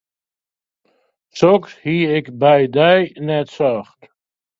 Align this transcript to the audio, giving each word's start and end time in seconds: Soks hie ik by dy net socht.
Soks 1.37 1.71
hie 1.83 2.09
ik 2.17 2.27
by 2.41 2.57
dy 2.77 2.93
net 3.27 3.47
socht. 3.57 3.99